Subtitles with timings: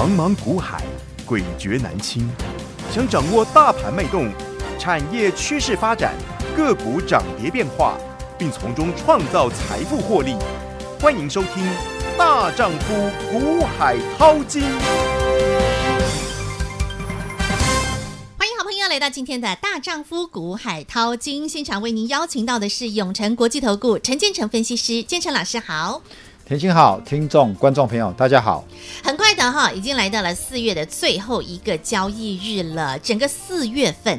[0.00, 0.82] 茫茫股海，
[1.28, 2.26] 诡谲难清。
[2.90, 4.32] 想掌握大盘脉动、
[4.78, 6.14] 产业趋势发展、
[6.56, 7.98] 个股涨跌变化，
[8.38, 10.36] 并从中创造财富获利，
[10.98, 11.62] 欢迎收听
[12.16, 14.62] 《大丈夫股海淘金》。
[18.38, 26.00] 欢迎好朋友来到今天的《大丈夫股海淘金》现场，为您邀请到的是永诚国际投顾陈建成分析师，建成老师好。
[26.50, 28.64] 田心好，听众观众朋友大家好。
[29.04, 34.18] 很快的哈，已经来到了四月的最后一个交易日了，整个四月份。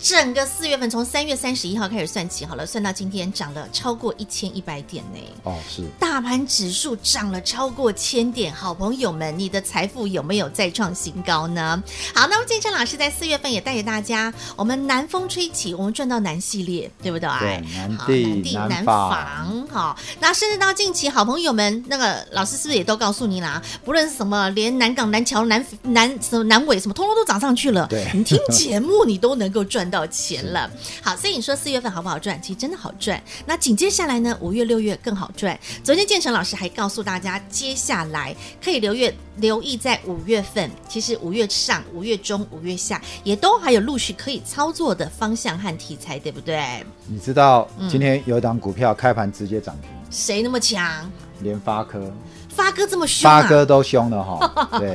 [0.00, 5.20] 整个四月份从三月三十一号开始算起，好了，算到今天涨了超过一千一百点呢。
[5.44, 5.82] 哦，是。
[5.98, 11.82] 大盘指数涨了超过千点，好朋友们，你的财富有没有再创新高呢？
[12.14, 17.28] 好，那么建成老师在四月份也带着大家，我们南风吹起，我们赚到南系列，对不对？
[17.38, 19.98] 对，南地、南地南房，好。
[20.18, 23.60] 那甚至到近期，好朋友们，那个老师是不是也都告诉你啦？
[23.84, 27.86] 不论是什么，连南港、南桥、南南什么南尾什么，通通都涨上去了。
[27.88, 29.89] 对，你听节目，你都能够赚。
[29.90, 30.70] 到钱了，
[31.02, 32.40] 好，所以你说四月份好不好赚？
[32.40, 33.20] 其实真的好赚。
[33.46, 34.36] 那紧接下来呢？
[34.40, 35.58] 五月、六月更好赚。
[35.82, 40.70] 昨天建成老师还告诉大家，接下来可以留月留意在五月份。
[40.88, 46.84] 其实五月上、五月中、五月下也都还有陆续可以操作的方向和题材，对不对？
[47.06, 51.10] 你知道今天有一档股票开盘直接涨停，谁那么强？
[51.42, 52.00] 联发科。
[52.48, 54.68] 发哥这么凶、啊，发哥都凶了哈。
[54.78, 54.94] 对，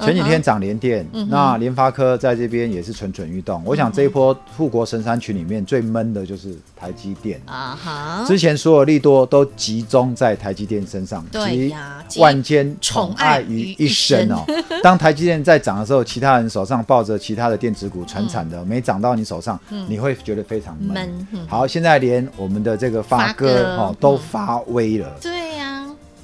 [0.00, 3.60] 前几天涨联电，嗯、那联发科在这边也是蠢蠢欲动。
[3.60, 8.24] 嗯、我想这一波护国神山群里面最闷的就是台积电啊哈。
[8.26, 14.42] 之前所有利多都集中在台积电身上，对呀，万千宠爱于一身哦。
[14.82, 21.26] 当台积电在涨的时候，其他人手上抱着其他的电子股传产的，没涨到你手上，嗯、你会觉得非常闷。
[21.32, 25.06] 嗯、好，现在连我们的这个发哥哦都发威了。
[25.20, 25.55] 对呀，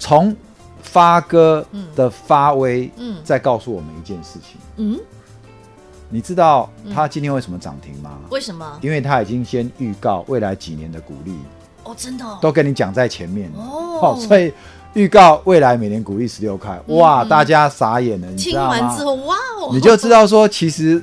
[0.03, 0.35] 从
[0.83, 1.65] 发哥
[1.95, 4.99] 的发威，嗯，在告诉我们一件事情，嗯，
[6.09, 8.19] 你知道他今天为什么涨停吗？
[8.29, 8.79] 为什么？
[8.81, 11.39] 因为他已经先预告未来几年的股利，
[11.85, 14.53] 哦，真的，都跟你讲在前面哦，所以
[14.95, 18.77] 预告未来每年股利十六块，哇，大家傻眼了，你知道吗？
[18.77, 21.01] 听完之后，哇哦，你就知道说，其实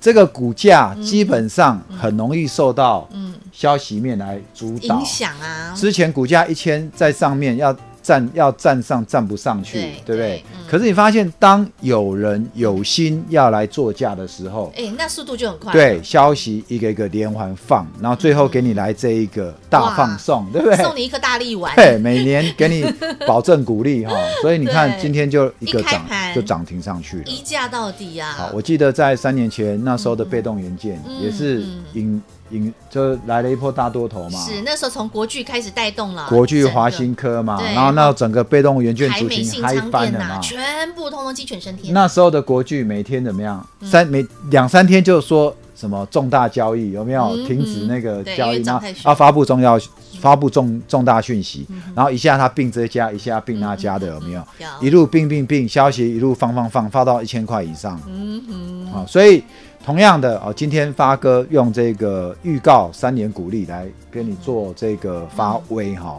[0.00, 3.32] 这个股价基本上很容易受到嗯。
[3.52, 4.98] 消息面来主导。
[4.98, 5.72] 影响啊。
[5.76, 7.72] 之前股价一千在上面要。
[8.04, 10.44] 站要站上站不上去，对，对不对？
[10.52, 15.72] 嗯、可是你发现，当有人有心要来作价的时候，哎，那速度就很快。
[15.72, 20.76] 对，消息一个一个连环放，然后最后给你来这一个大放送，嗯、对不对？
[20.76, 21.74] 送你一颗大力丸。
[21.74, 22.84] 对，每年给你
[23.26, 28.32] 保证股利哈， 所以你看今天就一个涨就涨停上去了，一价到底啊！
[28.36, 31.64] 好，我记得在三年前那时候的被动元件、嗯、也是
[31.94, 32.22] 引。
[32.50, 41.94] 引就来了一波大多头嘛，是那时候从国巨开始带动了，国巨华新科嘛，然后那整个被动元件族群嗨翻了嘛，全部通通鸡犬升天。
[41.94, 43.66] 那时候的国巨每天怎么样？
[43.82, 48.62] 三每两三天就说什么重大交易有没有停止那个交易？
[48.62, 49.80] 然后要发布重要
[50.20, 54.42] 发布重重大讯息，然后一下他并这家，一下并那家的有没有？
[54.80, 57.98] 一路并并并，消息一路放放放，发到一千块以上。
[58.06, 59.42] 嗯哼，好，所以。
[59.84, 66.18] 同样的哦，今天发哥用这个预告三年鼓励来跟你做这个发威哈，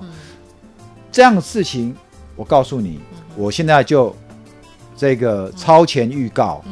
[1.11, 1.95] 这样的事情
[2.35, 2.99] 我告诉你，
[3.35, 4.15] 我现在就
[4.95, 6.63] 这个超前预告，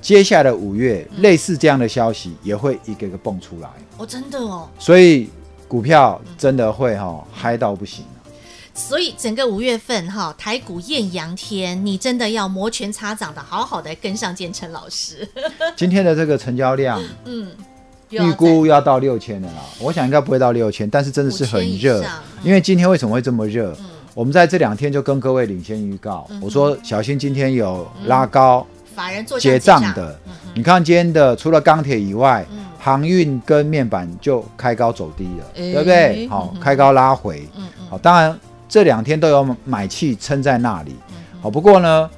[0.00, 3.68] 接下来的五月类似这样的消息也会一个一个蹦出来。
[3.96, 5.30] 哦，真的哦，所以
[5.68, 8.04] 股票真的会哈嗨到不行。
[8.80, 15.28] 所以整个五月份哈，台股艳阳天，你真的要摩拳擦掌的，好好的跟上建成老师。
[15.76, 17.52] 今天的这个成交量，嗯，
[18.08, 19.62] 预估要到六千的啦。
[19.78, 22.04] 我想应该不会到六千，但是真的是很热。
[22.42, 23.76] 因为今天为什么会这么热？
[24.12, 30.18] 我们在这两天就跟各位领先预告，我说小心今天有拉高，法人做结账的。
[30.52, 32.44] 你看今天的除了钢铁以外，
[32.76, 36.26] 航运跟面板就开高走低了，对不对？
[36.26, 37.46] 好，开高拉回，
[37.88, 38.36] 好，当然。
[38.70, 40.94] 这两天都有买气撑在那里，
[41.42, 42.08] 好，不过呢，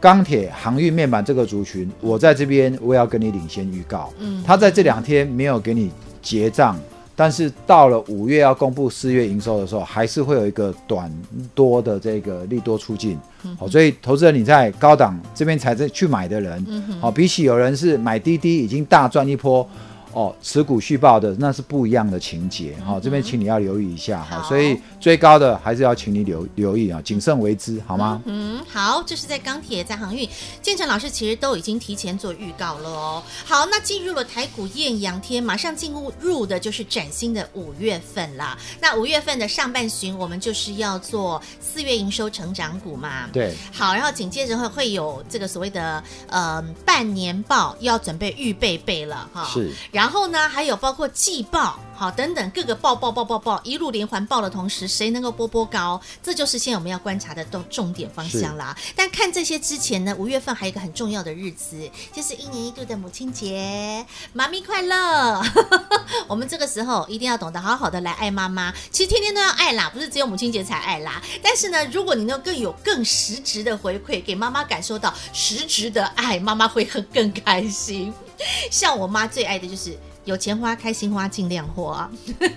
[0.00, 5.90] 钢铁、航运、面板这个族群，我在这边我也要跟你领先预告，嗯，他在这两天没有给你
[6.22, 6.74] 结账，
[7.14, 11.12] 但是到了五月要公布四月营收的时候，还是会有一个短
[11.54, 13.18] 多的这个利多出尽，
[13.58, 16.66] 好，所以投资人你在高档这边才在去买的人，
[16.98, 19.68] 好，比起有人是买滴滴已经大赚一波。
[20.12, 24.40] 哦，持股续报的那是不一样的情节，好、哦，这边请你要留意一下哈。
[24.40, 28.20] 好，所以最高的还是要请你留留意啊，谨慎为之，好吗？
[28.24, 30.28] 嗯，好，这是在钢铁，在航运，
[30.60, 33.22] 建成老师其实都已经提前做预告了哦。
[33.44, 38.58] 好，那进入了台股艳阳天，马上进入入的就是崭新的五月份了。
[38.80, 43.28] 那五月份的上半旬，我们就是要做四月营收成长股嘛。
[43.32, 43.54] 对。
[43.72, 49.44] 好，然后紧接着会会有这个所谓的呃半年报要准备预备备了哈。
[49.44, 49.70] 是。
[49.90, 51.78] 然后呢，还有包括季报。
[51.92, 56.00] 好，等等各个报报报报报一路连环报的同时，谁能够波波高？
[56.22, 58.74] 这就是现在我们要观察的重重点方向啦。
[58.96, 61.76] 但看这些之前呢，五月份还有一个很重要的日子，
[62.10, 65.42] 就是一年一度的母亲节，妈咪快乐！
[66.26, 68.72] 我们这个时候一定要懂得好好的来爱妈妈。
[68.90, 71.20] 其实天天都要爱啦，不是只有母亲节才爱啦。
[71.42, 78.10] 但是呢，如果你能更有更实质的回馈，给妈妈感受到实质的爱，妈妈会很更开心。
[78.70, 79.96] 像我妈最爱的就是。
[80.26, 82.08] 有钱花，开心花，尽量花。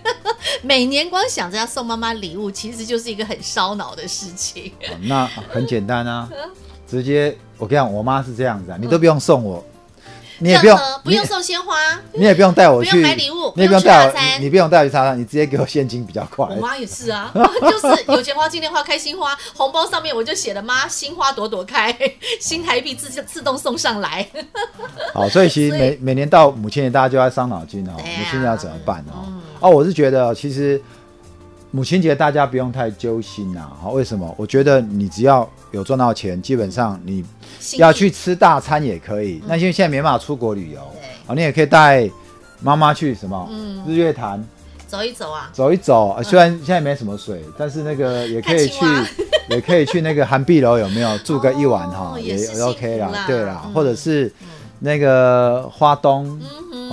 [0.61, 4.71] 每年光想着要送妈妈礼物，其实就是一个很烧脑的事情。
[5.03, 6.29] 那很简单啊，
[6.85, 9.63] 直接我跟你讲，我妈是这样子啊，你都不用送我。
[10.43, 11.75] 你也不用，不用送鲜花，
[12.11, 16.45] 你也不用带我去不用买礼物，你也不用带我，你不用带我去插餐，你直接给我现金比较快。
[16.45, 21.95] 我妈也是啊， 就是有钱花，今天花开心花，红包上面我就写了妈，心花朵朵开，
[22.41, 24.27] 新台币自自动送上来。
[25.15, 29.31] 好，所以其实每每年到母亲节，大家就要伤脑筋哦，母亲节要怎么办哦？
[29.61, 30.81] 哦，我是觉得其实。
[31.75, 34.31] 母亲节大家不用太揪心呐，好，为什么？
[34.37, 37.25] 我觉得你只要有赚到钱，基本上你
[37.79, 39.41] 要去吃大餐也可以。
[39.47, 40.79] 那因为现在没办法出国旅游，
[41.25, 42.07] 啊，你也可以带
[42.61, 43.49] 妈妈去什么
[43.87, 44.41] 日月潭
[44.87, 46.15] 走一走啊，走一走。
[46.21, 48.85] 虽然现在没什么水，但是那个也可以去，
[49.49, 54.31] 也可以去那个涵碧楼有没有住个一晚哈，也 OK 啦，对啦，或者是
[54.77, 56.39] 那个花东。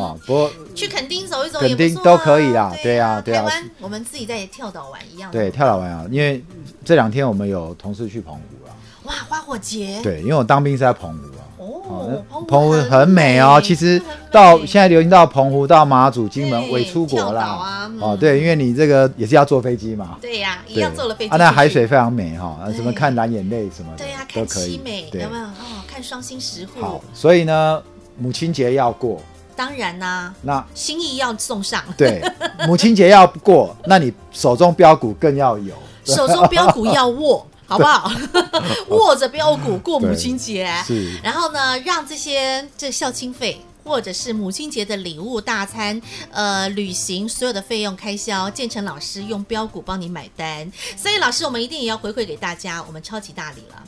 [0.01, 2.73] 哦，不过去垦丁走一走，垦丁都可以啦。
[2.83, 3.43] 对呀，对啊。
[3.43, 5.31] 台湾我们自己在跳岛玩一样。
[5.31, 6.43] 对，跳岛玩啊，因为
[6.85, 8.75] 这两天我们有同事去澎湖了。
[9.05, 10.01] 哇，花火节。
[10.03, 11.45] 对，因为我当兵是在澎湖啊。
[11.59, 13.61] 哦，澎湖很美哦。
[13.63, 14.01] 其实
[14.31, 17.91] 到现在流行到澎湖、到马祖、金门，未出国啦。
[18.01, 20.17] 哦，对，因为你这个也是要坐飞机嘛。
[20.21, 21.31] 对呀，一样坐了飞机。
[21.31, 25.45] 啊，那海水非常美哈，什么看蓝眼泪什么的，对呀，看凄美，有没有？
[25.45, 26.81] 哦，看双星石沪。
[26.81, 27.83] 好，所以呢，
[28.17, 29.21] 母亲节要过。
[29.61, 31.85] 当然啦、啊，那心意要送上。
[31.95, 32.23] 对，
[32.67, 38.11] 母亲节要过， 那你手中标股更要有，手中标股要握， 好不好？
[38.89, 41.15] 握着标股过母亲节，是。
[41.23, 50.73] 然后呢，让这些这孝亲费，或者是母亲节的礼物、大餐、呃，旅行所有的费用开销，建成老师用标股帮你买单。
[50.97, 53.83] 所以，老师，我们一定也要回馈给大家，我们超级大礼了。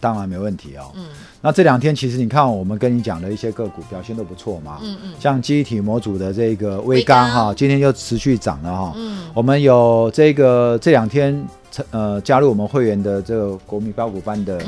[0.00, 0.90] 当然没问题哦。
[0.94, 1.06] 嗯，
[1.40, 4.78] 那这两天其实你看，我们跟你讲的一些个股表现都不错嘛。
[4.82, 5.12] 嗯嗯。
[5.18, 8.92] 像记忆体模组的这个微刚哈，今天又持续涨了哈。
[8.96, 9.28] 嗯。
[9.34, 11.44] 我们有这个这两天
[11.90, 14.60] 呃加入我们会员的这个国民标股班的，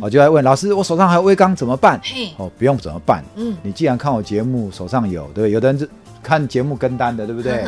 [0.00, 2.00] 我就在问老师，我手上还有微刚怎么办？
[2.02, 3.24] 嘿，哦，不用怎么办？
[3.36, 5.88] 嗯，你既然看我节目手上有，对，有的人是
[6.22, 7.64] 看节目跟单的，对不对？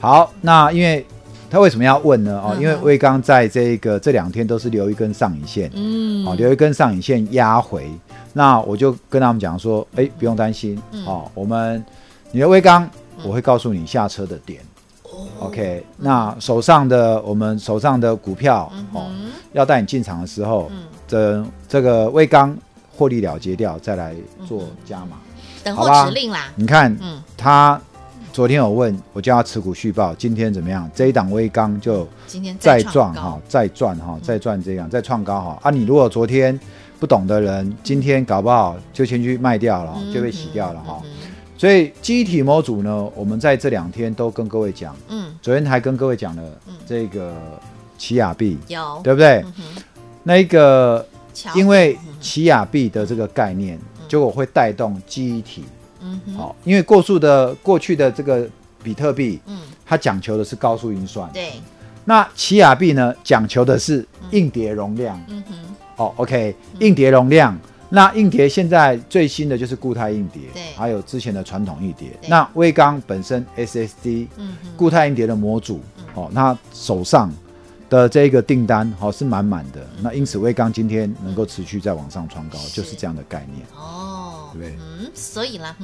[0.00, 1.04] 好，那因为。
[1.50, 2.38] 他为什么要问呢？
[2.44, 7.90] 哦，因为威刚在这个这两天都是留一根上影线，嗯，哦，留一根上影线压回，
[8.34, 11.82] 那我就跟他们讲说，哎，不用担心，哦，我们
[12.32, 12.88] 你的威刚，
[13.22, 14.60] 我会告诉你下车的点
[15.38, 19.06] ，OK，那手上的我们手上的股票，哦，
[19.52, 20.70] 要带你进场的时候，
[21.06, 22.54] 这这个威刚
[22.94, 24.14] 获利了结掉，再来
[24.46, 25.16] 做加码，
[25.64, 26.52] 等候指令啦。
[26.56, 27.80] 你看，嗯，他。
[28.32, 30.88] 昨天有问我叫他持股续报，今天怎么样？
[30.94, 32.06] 这一档微刚就
[32.60, 35.58] 再赚哈，再赚哈，再赚这样，再创高哈。
[35.62, 36.58] 啊，你如果昨天
[37.00, 41.02] 不懂的人，今天搞不好就先去卖掉了，就被洗掉了哈。
[41.56, 46.42] 所以记忆体模组呢，我们在这两天都跟各位讲，嗯，昨天还跟各位讲了
[46.86, 47.34] 这个
[47.96, 49.44] 奇亚币，有对不对？
[50.22, 51.04] 那一个
[51.56, 53.76] 因为奇亚币的这个概念，
[54.08, 55.64] 结果会带动记忆体。
[56.00, 58.48] 嗯，好，因为过去的过去的这个
[58.82, 61.52] 比特币，嗯，它讲求的是高速运算，对。
[62.04, 65.54] 那奇亚币呢，讲求的是硬碟容量，嗯哼。
[65.96, 67.58] 哦，OK，硬碟容量，
[67.90, 72.08] 那硬碟现在最新的就是固态硬碟，对，还有之前的传统硬碟。
[72.28, 75.80] 那威刚本身 SSD，嗯，固态硬碟的模组，
[76.14, 77.30] 哦，那手上
[77.90, 79.86] 的这个订单，哦，是满满的。
[80.00, 83.66] 那因此威刚今天能够持续在往上创高，就是这样的概念。
[83.76, 84.17] 哦。
[84.54, 85.74] 对，嗯，所以啦，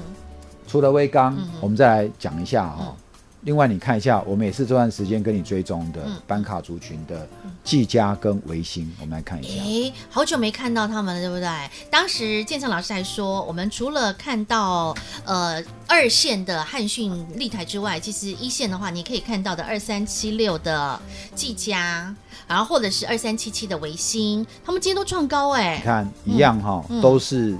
[0.66, 2.94] 除了威刚，嗯、我们再来讲一下哈、
[3.42, 7.28] 另外，你看一下，我们也是这段时间跟你追踪的班卡族群的
[7.62, 9.62] 技嘉跟微星，我们来看一下。
[9.62, 11.49] 哎，好久没看到他们了，对不对？
[11.90, 20.99] 当时建成老师还说，我们除了看到呃二线的汉讯、立台之外，其实一线的话，你可以看到的二三七六的
[21.35, 22.14] 技嘉。
[22.47, 27.00] 然后或者是二三七七的维星，他们今天都创高哎，你看一样哈，嗯。
[27.00, 27.56] 都是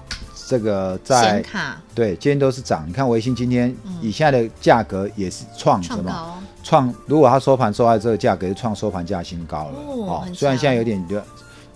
[0.47, 2.85] 这个在卡对，今天都是涨。
[2.87, 6.43] 你看微信今天以现在的价格也是创什么？
[6.63, 11.03] 创如果它收盘收在这个价格，就创收盘价新高了哦虽然现在有点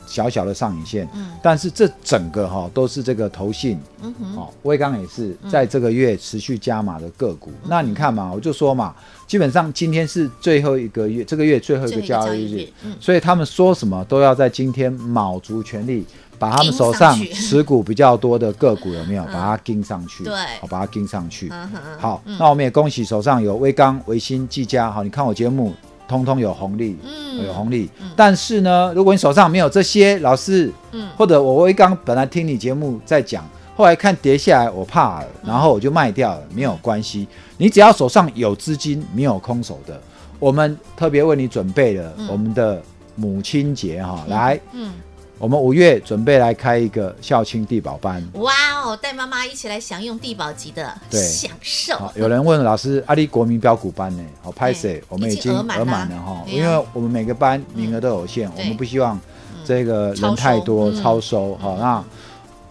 [0.08, 7.50] 小小的上影线，嗯但是这整个哈都是这个投信，嗯哼，哦，威刚也是在这个月持续加码的个股。
[7.62, 8.94] 嗯那你看嘛，我就说嘛，
[9.26, 16.04] 基本上今天是最后一个月，这个月最后一个交易日所以他们说什么都要在今天卯足全力，
[16.38, 20.24] 把他们手上 持股比较多的个股有没有把它盯上去？
[20.24, 21.52] 对好，把它盯上去。
[21.98, 24.90] 好，那我们也恭喜手上有威刚、维新、技嘉。
[24.90, 25.74] 好，你看我节目，
[26.08, 27.46] 通通有红利，嗯。
[27.46, 27.88] 有红利。
[28.16, 31.08] 但是呢，如果你手上没有这些，老师，嗯。
[31.16, 33.46] 或者我威刚本来听你节目在讲，
[33.76, 37.28] 后来看跌下来，我怕了，然后我就卖掉了，没有关系。
[37.56, 40.00] 你只要手上有资金，没有空手的，
[40.40, 42.82] 我们特别为你准备了我们的
[43.14, 44.92] 母亲节哈，来，嗯，
[45.38, 48.22] 我们五月准备来开一个孝亲地保班。
[48.34, 48.52] 哇
[48.84, 51.20] 哦，带妈妈一起来享用地保级的对。
[51.22, 51.94] 享受。
[51.96, 54.24] 好，，有人问老师，阿里国民标股班呢？
[54.42, 55.02] 好，拍谁？
[55.08, 55.78] 我们已经额满
[56.08, 56.44] 了哈，啊。
[56.46, 59.18] 因为我们每个班名额都有限，对我们不希望
[59.64, 61.00] 这个人太多超收。
[61.00, 61.02] 嗯。
[61.02, 61.56] 超收。
[61.58, 62.04] 好，那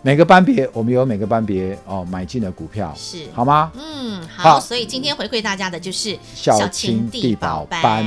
[0.01, 3.19] 每个班别我们有每个班别哦买进的股票，是。
[3.33, 3.71] 好吗？
[3.75, 4.59] 嗯，好，好。
[4.59, 8.05] 所以今天回馈大家的就是孝亲亲地保班。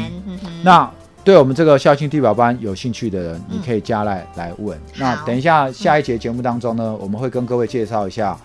[0.62, 0.90] 那
[1.22, 4.80] 对我们这个孝心地宝班有兴趣的人，你可以加来来问。
[4.96, 8.38] 那等一下下一节节目当中呢，我们会跟各位介绍一下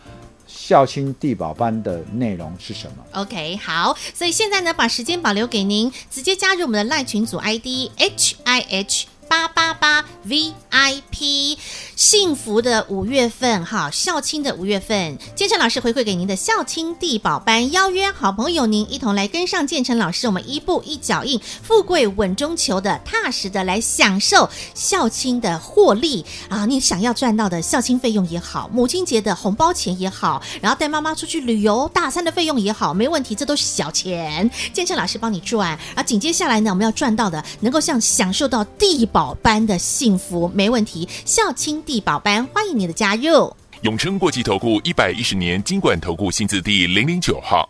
[0.46, 2.98] 孝亲地宝班的内容是什么。
[3.13, 9.08] OK，好，所以现在呢，把时间保留给您，直接加入我们的赖群组 ID H I H。
[9.36, 11.58] 八八八 VIP
[11.98, 26.65] 幸福的五月份哈，孝亲的五月份，建成老师回馈给您的孝亲地宝班，邀约好朋友您一同来跟上建成老师，我们一步一脚印，富贵稳中求的踏实的来享受孝亲的获利啊！
[26.65, 35.77] 你想要赚到的孝亲费用也好，母亲节的红包钱也好，然后带妈妈出去旅游大餐的费用也好，没问题，这都是小钱，建成老师帮你赚。
[35.94, 41.10] 而紧接下来呢，我们要赚到的，能够像享受到地宝般的幸福，没问题。
[41.25, 43.51] 孝亲地宝班，欢迎你的加入。
[43.82, 47.67] 永诚国际投顾一百一十年金管投顾新字第零零九号。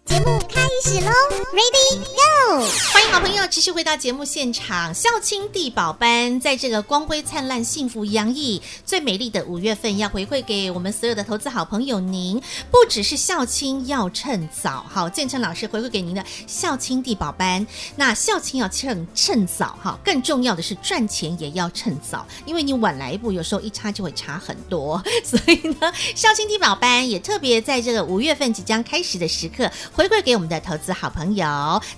[0.50, 1.10] 开始喽
[1.52, 2.64] ，Ready Go！
[2.94, 12.40] 欢迎好朋友持续回到节目现场，孝亲地宝班在这个光辉灿烂、幸福洋溢、最美丽的五月份，要回馈给我们所有的投资好朋友您。
[12.70, 17.66] 不只是孝亲要趁早，好，建成老师回馈给您的孝亲地宝班。
[17.96, 25.04] 那孝亲要趁趁早，哈，更重要的是赚钱也要趁早，因为你晚来一步，有时候一差就会差很多。
[25.24, 31.46] 所以呢，孝亲地宝班也特别在这个五月份即将开始的时刻，回馈给我们的投资好朋友。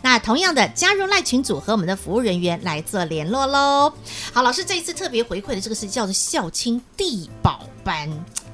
[0.02, 3.92] 那同样的，加入赖群组和我们的服务人员来做联络喽。
[4.34, 8.10] 好，老师这一次特别回馈的这个是叫做孝亲地宝班，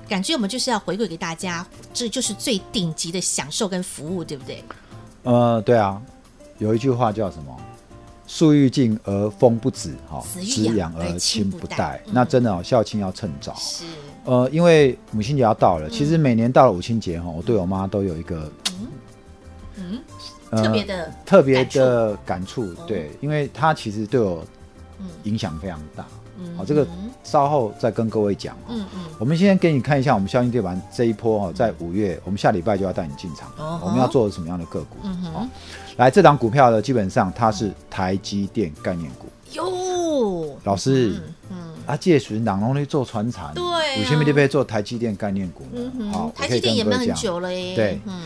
[0.08, 4.64] 感觉我们就是要回馈给大家，这就是最顶级的享受跟服务，对不对？
[5.24, 6.02] 呃，对啊，
[6.58, 7.56] 有一句话叫什么？
[8.26, 12.02] 树欲静而风不止，哈、子欲子养养而亲不待。
[12.08, 13.54] 那真的哦，孝亲要趁早。
[13.56, 13.84] 是，
[14.24, 18.50] 呃，因为母亲节要到了，其实每年到了母亲节哈，我对我妈都有一个
[19.84, 20.02] 嗯，
[20.52, 22.74] 呃特别的特别的感触。
[22.88, 24.46] 对，因为它其实对我
[25.00, 25.08] 嗯。
[25.24, 26.06] 影响非常大。
[26.40, 26.58] 嗯。
[26.58, 26.88] 好，这个
[27.24, 28.58] 稍后再跟各位讲。
[28.70, 33.52] 嗯嗯，我们先给你看一下我们孝亲地板这一波哦，在五月，我们下礼拜就要带你进场。
[33.58, 33.80] 哦。
[33.84, 34.98] 我们要做什么样的个股？
[35.04, 35.34] 嗯哼。
[35.34, 35.48] 好，
[35.98, 39.28] 来这档股票呢，基本上它是台积电概念股。
[39.54, 41.22] 哟，老师，
[41.52, 43.98] 嗯，啊，借属人容易做船产，对啊。
[43.98, 46.12] 有些没得被做台积电概念股呢嗯。
[46.12, 48.00] 好哼，，台我可以积电也蛮很跟各位讲，久了耶，对。
[48.06, 48.22] 嗯，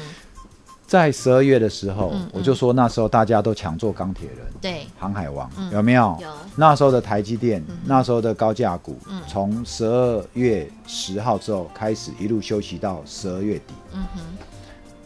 [0.87, 6.17] 在十二月的时候我就说那时候大家都抢做钢铁人、对，航海王嗯，有没有？
[6.21, 6.29] 有。
[6.55, 13.73] 那时候的台积电，那时候的高价股嗯，从十二月十号之后开始一路休息到十二月底。
[13.91, 14.21] 嗯哼，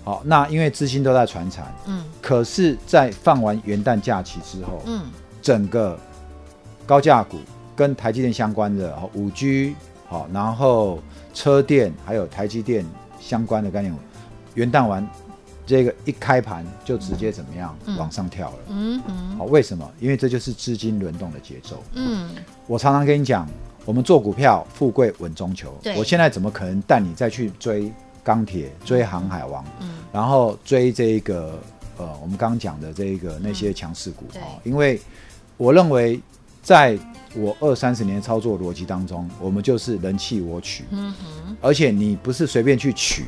[0.03, 2.03] 好，那因为资金都在传产，嗯。
[2.21, 5.05] 可是，在放完元旦假期之后，嗯，
[5.41, 5.99] 整个
[6.85, 7.39] 高价股
[7.75, 9.75] 跟台积电相关的，好五 G，
[10.07, 10.99] 好，然后
[11.33, 12.85] 车电还有台积电
[13.19, 13.91] 相关的概念，
[14.53, 15.05] 元旦完
[15.65, 18.57] 这个一开盘就直接怎么样、嗯往上跳了。
[18.69, 19.89] 嗯嗯，好，为什么？
[19.99, 21.83] 因为这就是资金轮动的节奏。
[21.93, 22.29] 嗯，
[22.67, 23.47] 我常常跟你讲，
[23.85, 25.97] 我们做股票，富贵稳中求对。
[25.97, 27.91] 我现在怎么可能带你再去追
[28.23, 31.59] 钢铁、追航海王，嗯然后追这一个
[31.97, 34.45] 呃，我们刚刚讲的这一个那些强势股对哦？
[34.63, 34.99] 因为
[35.57, 36.19] 我认为，
[36.61, 36.97] 在
[37.35, 43.27] 我二三十年的操作逻辑当中，我们就是人弃我取，嗯哼，而且你不是随便去取，嗯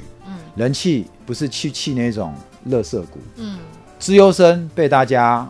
[0.55, 2.33] 人气不是去气那种
[2.69, 3.57] 垃圾股，嗯，
[3.99, 5.49] 资优生被大家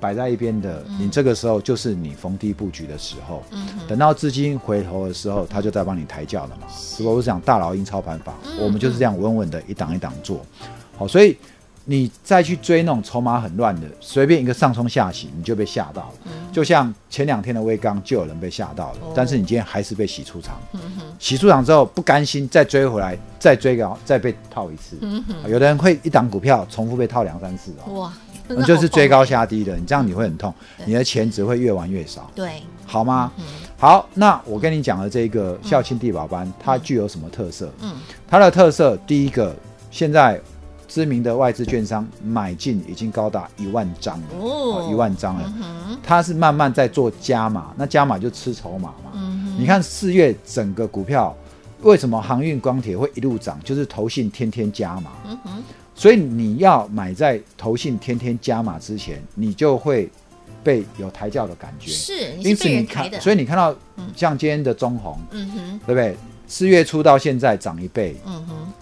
[0.00, 3.42] 摆在一边的，嗯你这个时候就是你逢低布局的时候。
[3.52, 6.66] 嗯等到资金回头的时候，他就在帮你抬轿了嘛。
[6.98, 10.44] 如果我是讲大佬鹰操盘法，嗯我们就是这样稳稳的一档一档做。
[10.98, 11.36] 好，所以
[11.88, 16.32] 你再去追那种筹码很乱的，随便一个上冲下洗，你就被吓到了。
[16.52, 20.60] 就像前两天的威刚，就有人被吓到了，但是你今天还是被洗出场。
[20.72, 24.98] 嗯哼洗出场之后不甘心，再追回来，再追高，再被套一次。
[25.00, 28.12] 嗯哼有的人会一档股票重复被套两三次哦，哇，
[28.48, 29.36] 你就是追高下。
[29.36, 30.52] 下低的，你这样你会很痛，
[30.86, 33.30] 你的钱只会越玩越少，对，好吗？
[33.36, 33.44] 嗯
[33.78, 37.70] 好，那我跟你讲的这个孝亲地保班，它具有什么特色？
[37.82, 37.92] 嗯
[38.26, 39.54] 它的特色第一个，
[39.90, 40.40] 现在
[40.96, 45.52] 知名的外资券商买进已经高达一万张了，哦一万张了。
[46.02, 49.10] 它是慢慢在做加码，那加码就吃筹码嘛。
[49.12, 51.36] 嗯你看四月整个股票
[51.82, 53.60] 为什么航运、钢铁会一路涨？
[53.62, 55.62] 就是投信天天加码，嗯哼
[55.94, 60.10] 所以你要买在投信天天加码之前，你就会
[60.64, 61.90] 被有抬轿的感觉。
[61.90, 66.16] 是，你因此你看，所以你看到嗯像今天的中红，嗯哼对不对？
[66.48, 68.72] 四月初到现在涨一倍，嗯哼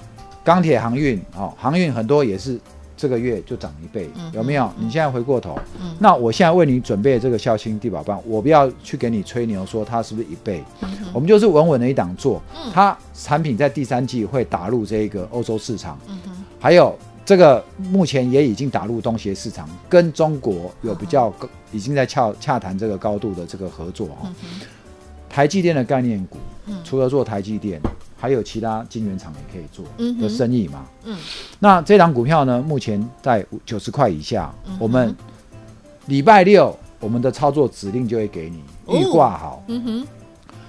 [0.44, 2.60] 钢铁航运哦，航运很多也是
[2.96, 4.70] 这个月就涨一倍，嗯有没有？
[4.78, 5.96] 你现在回过头，嗯。
[5.98, 16.18] 那我现在为你准备的这个孝亲地保棒，我不要去给你吹牛说它是不是一倍，嗯我们就是稳稳的一档做嗯，它产品在第三季会打入这个欧洲市场，嗯
[16.60, 21.32] 还有这个目前也已经打入东协市场，跟中国有比较，
[21.72, 24.18] 已经在洽洽谈这个高度的这个合作哈。
[24.24, 24.66] 嗯哼。
[25.28, 26.36] 台积电的概念股
[26.66, 27.80] 嗯，除了做台积电，
[28.24, 30.86] 还有其他晶圆厂也可以做嗯的生意嘛。
[31.04, 31.14] 嗯。
[31.58, 35.14] 那这档股票呢，目前在九十块以下嗯，我们
[36.06, 38.96] 礼拜六我们的操作指令就会给你哦。
[38.96, 40.06] 预挂好，嗯哼。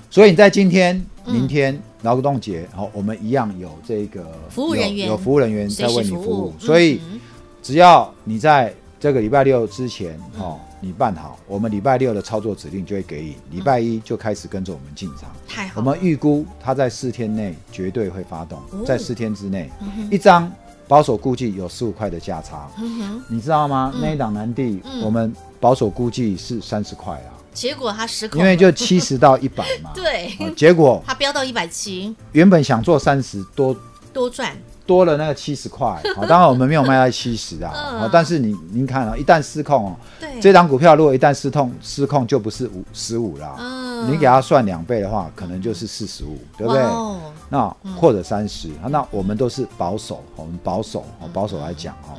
[0.10, 1.34] 所以你在今天、嗯。
[1.34, 5.08] 明天劳动节，好，我们一样有这个服务人员。
[5.08, 7.22] 有有服务人员在为你服务，嗯所以哼。
[7.64, 10.42] 只要你在这个礼拜六之前嗯。
[10.42, 15.32] 哦，你办好，我们礼拜六的操作指令就会给你，礼拜一就开始跟着我们进场。
[15.48, 20.52] 太好了，我们预估它在四天内绝对会发动哦，在四天之内，嗯一张
[20.88, 23.92] 保守估计有十五块的价差，嗯，你知道吗？
[23.96, 24.02] 嗯。
[24.02, 25.02] 那一档南地嗯。
[25.02, 29.92] 我们保守估计是三十块啊，结果他失控了，因为就七十到一百嘛。
[29.96, 33.76] 对，哦结果它飙到一百七，原本想做三十多。
[34.14, 38.00] 多赚，多了那个七十块， 好，当然我们没有卖到七十啊，嗯。
[38.02, 44.12] 好，但是你您看啊，一旦失控哦，对，这档股票如果一旦失控，失控就不是五十五啦，嗯。
[44.12, 46.82] 你给它算两倍的话，可能就是四十五，对不对？
[46.84, 47.20] 哦。
[47.50, 52.18] 那或者三十、那我们都是保守，我们保守，哦保守来讲哦。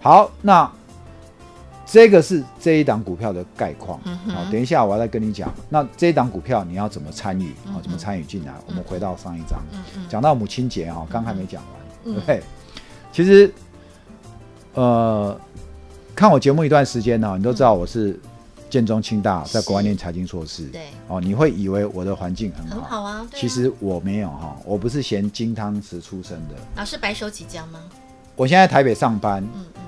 [0.00, 0.70] 好，那
[1.86, 4.00] 这个是这一档股票的概况。
[4.26, 7.54] 好，等一下我要再跟你讲，那这一档股票你要怎么参与？
[7.66, 8.52] 嗯好，怎么参与进来？
[8.66, 9.60] 我们回到上一章，
[10.08, 12.42] 讲到母亲节哈，刚还没讲完，嗯对不对？
[13.12, 13.50] 其实，
[14.74, 15.38] 呃，
[16.14, 18.18] 看我节目一段时间呢，你都知道我是
[18.68, 23.26] 建中清大在国外念财经硕士，对，哦，你会以为我的环境很好，很好啊，啊。
[23.32, 26.54] 其实我没有哈，我不是嫌金汤匙出身的。
[26.76, 27.80] 老师白手起家吗？
[28.34, 29.82] 我现在台北上班，嗯嗯。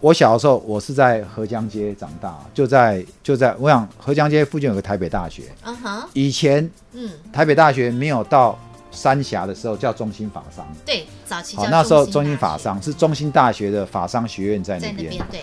[0.00, 5.42] 我小的时候我是在河江街长大，就在就在我想河江街附近有个台北大学。
[5.62, 8.58] 嗯哼，以前嗯，台北大学没有到
[8.90, 15.10] 三峡的时候叫中心法商，对，早期那时候中心法商是中心大学的法商学院在那边。
[15.30, 15.42] 对，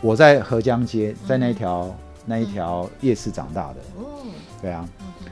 [0.00, 1.94] 我在河江街，在那条
[2.26, 4.26] 那一条夜市长大的，哦，
[4.60, 5.30] 对啊，嗯。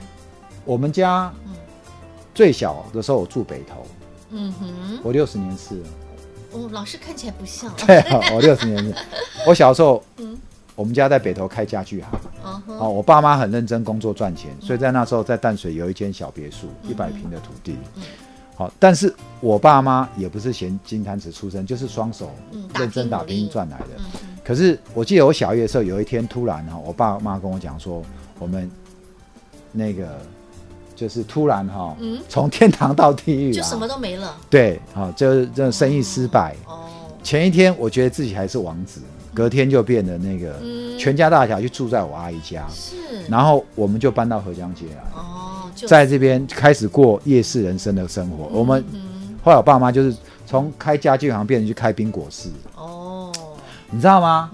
[0.64, 1.52] 我们家嗯。
[2.35, 3.87] 最小的时候我住北头，
[4.29, 5.88] 嗯哼，我六十年次了。
[6.52, 8.94] 哦，老师看起来不像，对啊，我六十年次。
[9.46, 10.37] 我小时候，嗯
[10.76, 17.76] 我们家在北头开家具行，嗯哼，哦，我爸妈很认真工作赚钱，所以在那时候在淡水有一间小别墅，一百平的土地。
[17.96, 18.02] 嗯。
[18.54, 23.86] 好，但是我爸妈也不是嫌金汤匙出身，就是双手嗯认真打打拼赚来的。
[24.44, 28.02] 可是我记得我小一的时候，有一天突然哈，我爸妈跟我讲说，
[28.38, 28.70] 我们
[29.72, 30.18] 那个
[30.94, 36.56] 就是突然哈嗯，从天堂到地狱啊，就什么都没了，对，好，就是这生意失败。
[36.66, 36.84] 哦，
[37.22, 39.02] 前一天我觉得自己还是王子，
[39.37, 40.99] 隔天就变得那个嗯。
[40.99, 42.96] 全家大小就住在我阿姨家，是，
[43.29, 48.46] 然后我们就搬到河江街来，哦，就在这边开始过夜市人生的生活。
[48.46, 53.31] 我们嗯，后来我爸妈就是从开家具行变成去开冰果室，哦，
[53.90, 54.51] 你知道吗？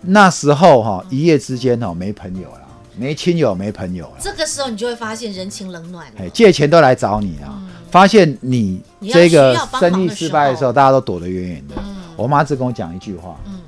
[0.00, 2.60] 那时候哈一夜之间哈没朋友了，
[2.96, 8.80] 没亲友没朋友啦，这个时候你就会发现人情冷暖了，哎借钱都来找你啊，发现你
[9.12, 11.74] 这个生意失败的时时候候，大家都躲得远远的。
[11.76, 11.96] 嗯。
[12.16, 13.60] 我妈只跟我讲一句话，嗯，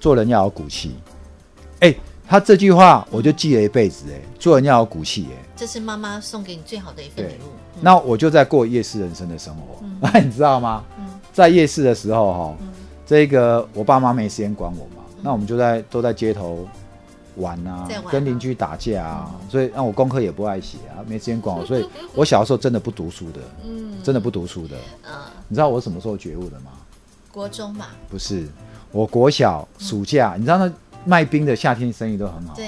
[0.00, 0.96] 做人要有骨气。
[1.80, 1.94] 哎、
[2.26, 4.06] 他这句话我就记了一辈子。
[4.10, 5.28] 哎，做人要有骨气。
[5.30, 9.82] 哎，这是妈妈送给你最好的一份礼物，嗯那我就在过夜市人生的生活。
[10.00, 10.84] 那、 你知道吗？
[10.98, 12.68] 嗯在夜市的时候哈、嗯
[13.06, 16.64] 这个我爸妈没时间管我嘛，那我们就在都在街头
[17.36, 24.76] 玩啊，玩啊跟邻居打架啊，嗯、所以让我功课也不爱写啊，没时间管我， 所以我小时候真的不读书的，嗯，真的不读书的。
[25.04, 25.12] 嗯，
[25.48, 26.70] 你知道我什么时候觉悟的吗？
[27.32, 27.86] 国中嘛。
[28.08, 28.46] 不是，
[28.92, 30.72] 我国小暑假，嗯、你知道那
[31.04, 32.54] 卖冰的夏天生意都很好。
[32.54, 32.66] 对。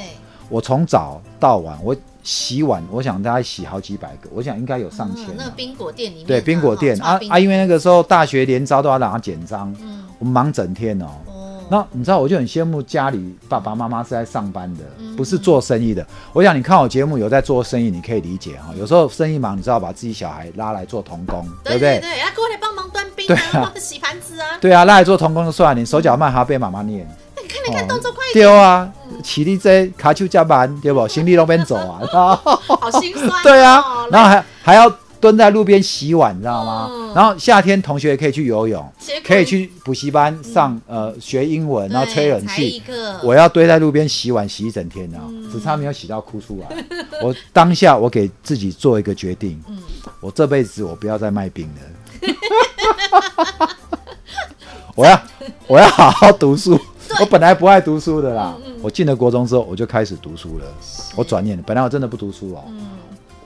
[0.49, 5.35] 我从早到晚，我洗碗，我想大概洗好几百个，我想应该有上千、啊嗯。
[5.39, 6.27] 那个冰果店里面。
[6.27, 11.07] 对，冰果店啊啊，因为那个时候大学连招都要让他简章，嗯，我们忙整天哦。
[11.27, 11.61] 哦。
[11.71, 16.07] 那你知道，我就很羡慕家里爸爸妈妈是在上班的，嗯、不是做生意的。
[16.35, 18.75] 我想你看我节目有在做生意，你可以理解哈。
[18.79, 21.99] 有时候生意忙，你知道把自己小孩拉来做童工，对不对？
[21.99, 24.59] 对对，要过来帮忙端冰啊，洗盘子啊。
[24.61, 27.07] 对啊，那来做童工就算了，你手脚慢还要被妈妈念。
[27.37, 28.47] 那你看，你看，动作快一点。
[28.47, 31.07] 对啊，起立这卡丘加班，对不？
[31.09, 32.01] 行李都边走啊，
[32.43, 33.43] 好心酸。
[33.43, 34.89] 对啊，然后还还要
[35.21, 36.91] 蹲在路边洗碗，你知道吗？
[37.15, 42.83] 然后夏天同学也可以去游泳，可以去补习班上呃学英文，然后吹冷气。
[43.23, 45.21] 我要堆在路边洗碗洗一整天啊，
[45.53, 46.85] 只差没有洗到哭出来。
[47.23, 49.63] 我当下我给自己做一个决定，
[50.21, 51.81] 我这辈子我不要再卖冰了，
[54.95, 55.21] 我要
[55.67, 56.79] 我要好好读书。
[57.21, 60.65] 我本来不爱读书的啦，嗯嗯、我进了国中之后，我就开始读书了。
[61.15, 62.65] 我转念，本来我真的不读书哦。
[62.69, 62.89] 嗯、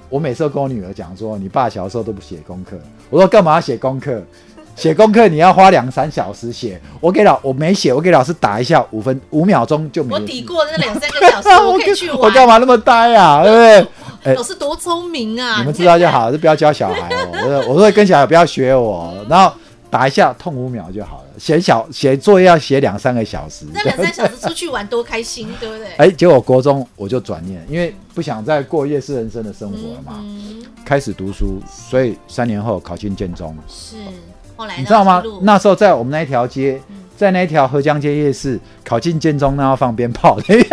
[0.08, 2.78] 我每次都跟我女儿讲说，你爸小时候都不写功课。
[3.10, 4.22] 我说干嘛要写功课？
[4.76, 6.80] 写功课你要花两三小时写。
[7.00, 10.14] 我给老我没写，我给老师打一下五分五秒钟就没。
[10.14, 12.18] 我抵过那两三个小时， 我可以去玩。
[12.18, 13.42] 我干嘛那么呆啊？
[13.42, 13.86] 对不对？
[14.34, 15.58] 老师多聪明啊！
[15.58, 17.62] 你们知道就好，就不要教小孩哦。
[17.66, 19.54] 我我说跟小孩不要学我，然后。
[19.88, 21.24] 打一下痛五秒就好了。
[21.38, 25.86] 写小写作业要写两三个小时，那两三小时出去玩多开心，对不对？
[25.96, 33.56] 哎，结果国中我就转念，因为不想再过夜市人生的生活了嘛，嗯、开始读书，所以三年后考进建中。
[33.68, 33.96] 是，
[34.56, 35.22] 后来你知道吗？
[35.40, 36.82] 那时候在我们那一条街，
[37.16, 40.66] 在那一条合江街夜市考进建中，那要放鞭炮， 因为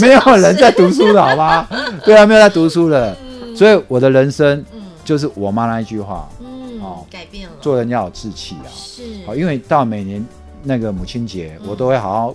[0.00, 1.68] 没有人在读书的好吗？
[2.04, 4.64] 对啊，没有在读书的，嗯、所以我的人生
[5.04, 6.28] 就是我妈那一句话。
[6.80, 8.66] 哦，改变了，做人要有志气啊！
[8.72, 10.24] 是，好，因为到每年
[10.62, 12.34] 那个母亲节，我都会好好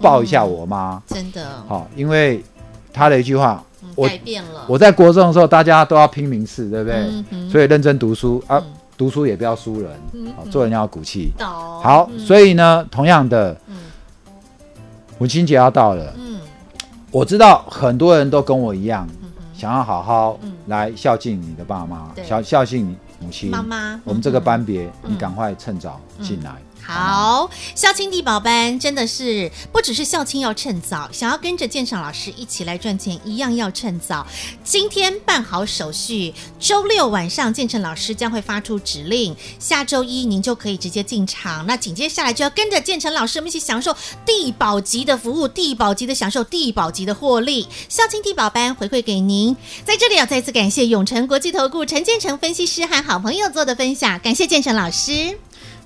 [0.00, 1.02] 抱一下我妈。
[1.08, 2.44] 真的，好，因为
[2.92, 3.64] 她的一句话，
[3.96, 4.66] 改变了。
[4.68, 7.50] 我在国中的时候，大家都要拼名次，对不对？
[7.50, 8.62] 所以认真读书啊，
[8.98, 9.92] 读书也不要输人，
[10.36, 11.32] 好，做人要有骨气。
[11.38, 13.56] 好，所以呢，同样的，
[15.18, 16.40] 母亲节要到了，嗯，
[17.10, 19.08] 我知道很多人都跟我一样，
[19.54, 22.96] 想要好好来孝敬你的爸妈，孝孝敬你。
[23.20, 26.52] 母亲，妈妈，我们这个班别，嗯、你赶快趁早进来。
[26.90, 34.26] 好，孝亲地宝班真的是不只是孝亲要趁早，想要跟着建成老师一起来赚钱，一样要趁早。
[34.64, 41.66] 今天办好手续，周六晚上建成老师将会发出指令，下周一您就可以直接进场。
[41.66, 47.68] 那紧接下来就要跟着建成老师，我们一起享受地宝级的服务，地宝级的享受，地宝级的获利。
[47.90, 55.38] 孝亲地宝班回馈给您，在这里要再次感谢永诚国际投顾陈建成分析师和好朋友做的分享，感谢建成老师。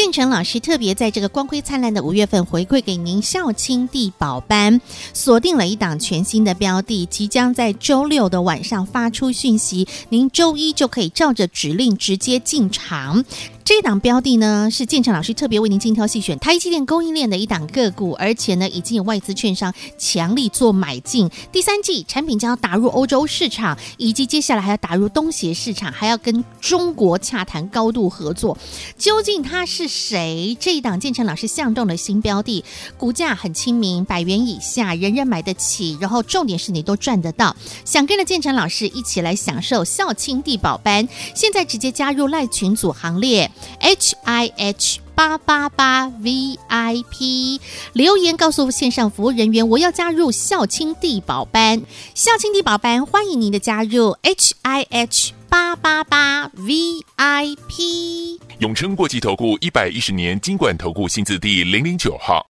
[0.00, 4.80] 建成老师特别在这个光辉灿烂的五月份回馈给您校青地宝班，
[5.12, 13.24] 锁定了一档全新的标的，即将在周六的晚上发出讯息，您周一就可以照着指令直接进场。
[13.68, 21.28] 这一档标的呢，是建成老师特别为您精挑细选，台积电供应链的一档个股，而且呢，已经有外资券商强力做买进。
[21.52, 28.56] 第三季产品将要打入欧洲市场，以及接下来还要打入东协市场，还要跟中国洽谈高度合作。
[28.96, 30.56] 究竟他是谁？
[30.58, 32.64] 这一档建成老师相中的新标的，
[32.96, 35.98] 股价很亲民，百元以下，人人买得起。
[36.00, 37.54] 然后重点是你都赚得到。
[37.84, 43.50] 想跟着建成老师一起来享受孝亲地宝班，现在直接加入赖群组行列。
[43.80, 47.60] H I H 八八八 V I P
[47.92, 51.82] 留言告诉线上服务人员，我要加入孝亲帝宝班。
[52.14, 54.16] 孝亲帝宝班欢迎您的加入。
[54.22, 56.74] H I H 八八八 V
[57.16, 62.44] I P 永诚国际投顾一百一十年金管投顾新字第零零九号。